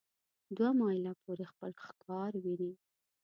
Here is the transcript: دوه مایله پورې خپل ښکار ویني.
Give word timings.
دوه 0.55 0.69
مایله 0.79 1.13
پورې 1.23 1.45
خپل 1.51 1.71
ښکار 1.85 2.31
ویني. 2.43 2.73